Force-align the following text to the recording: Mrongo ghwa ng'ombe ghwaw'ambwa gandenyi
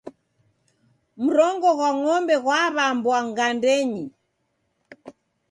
Mrongo 1.23 1.69
ghwa 1.77 1.89
ng'ombe 1.97 2.35
ghwaw'ambwa 2.43 3.19
gandenyi 3.37 4.03